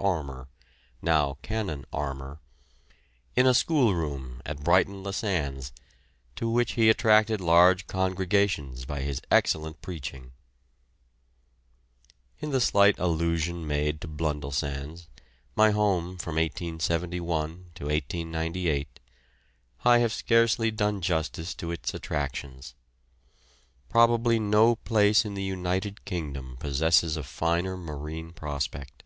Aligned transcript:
Armour 0.00 0.46
(now 1.02 1.38
Canon 1.42 1.84
Armour) 1.92 2.38
in 3.34 3.48
a 3.48 3.52
schoolroom 3.52 4.40
at 4.46 4.62
Brighton 4.62 5.02
le 5.02 5.12
Sands, 5.12 5.72
to 6.36 6.48
which 6.48 6.74
he 6.74 6.88
attracted 6.88 7.40
large 7.40 7.88
congregations 7.88 8.84
by 8.84 9.00
his 9.00 9.20
excellent 9.28 9.82
preaching. 9.82 10.30
In 12.38 12.50
the 12.50 12.60
slight 12.60 12.96
allusion 13.00 13.66
made 13.66 14.00
to 14.00 14.06
Blundellsands 14.06 15.08
my 15.56 15.72
home 15.72 16.16
from 16.16 16.36
1871 16.36 17.72
to 17.74 17.86
1898 17.86 19.00
I 19.84 19.98
have 19.98 20.12
scarcely 20.12 20.70
done 20.70 21.00
justice 21.00 21.56
to 21.56 21.72
its 21.72 21.92
attractions. 21.92 22.76
Probably 23.88 24.38
no 24.38 24.76
place 24.76 25.24
in 25.24 25.34
the 25.34 25.42
United 25.42 26.04
Kingdom 26.04 26.56
possesses 26.60 27.16
a 27.16 27.24
finer 27.24 27.76
marine 27.76 28.30
prospect. 28.32 29.02